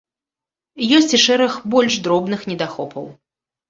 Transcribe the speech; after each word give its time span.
Ёсць 1.01 1.15
і 1.19 1.21
шэраг 1.25 1.61
больш 1.77 2.01
дробных 2.09 2.41
недахопаў. 2.53 3.05